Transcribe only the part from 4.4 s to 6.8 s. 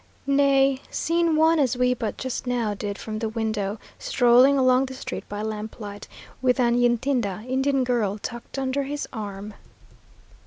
along the street by lamplight, with an